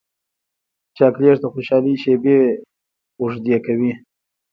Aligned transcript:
چاکلېټ 0.97 1.37
د 1.41 1.45
خوشحالۍ 1.53 1.95
شېبې 2.03 2.37
اوږدې 3.19 3.57
کوي. 3.65 3.93